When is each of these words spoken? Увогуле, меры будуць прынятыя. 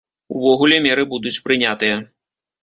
Увогуле, 0.37 0.79
меры 0.85 1.03
будуць 1.11 1.35
прынятыя. 1.49 2.01